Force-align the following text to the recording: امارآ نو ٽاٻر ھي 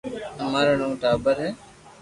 امارآ 0.43 0.73
نو 0.79 0.87
ٽاٻر 1.01 1.35
ھي 1.43 1.49